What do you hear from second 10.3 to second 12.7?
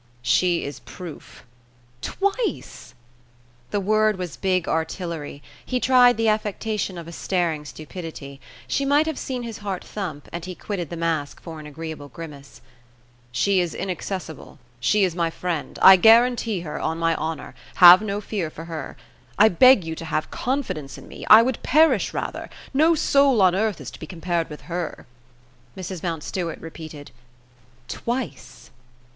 and he quitted the mask for an agreeable grimace.